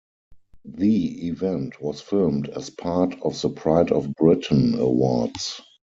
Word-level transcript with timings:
The 0.65 1.27
event 1.27 1.79
was 1.79 2.01
filmed 2.01 2.49
as 2.49 2.71
part 2.71 3.21
of 3.21 3.39
The 3.39 3.49
Pride 3.49 3.91
of 3.91 4.15
Britain 4.15 4.73
Awards. 4.79 5.61